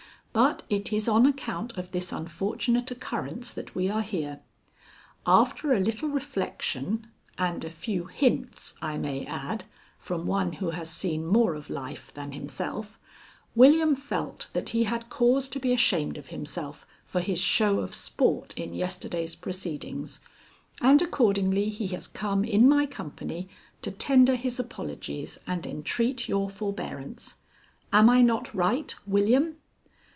[0.33, 4.39] But it is on account of this unfortunate occurrence that we are here.
[5.27, 9.65] After a little reflection and a few hints, I may add,
[9.99, 12.97] from one who has seen more of life than himself,
[13.55, 17.93] William felt that he had cause to be ashamed of himself for his show of
[17.93, 20.21] sport in yesterday's proceedings,
[20.79, 23.49] and accordingly he has come in my company
[23.81, 27.35] to tender his apologies and entreat your forbearance.
[27.91, 29.57] Am I not right, William?"